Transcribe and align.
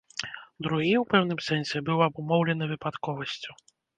Другі, 0.67 0.93
у 1.01 1.05
пэўным 1.11 1.39
сэнсе, 1.49 1.83
быў 1.89 1.99
абумоўлены 2.07 2.71
выпадковасцю. 2.75 3.51